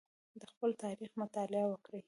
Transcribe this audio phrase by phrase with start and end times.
[0.39, 1.99] د خپل تاریخ مطالعه وکړئ.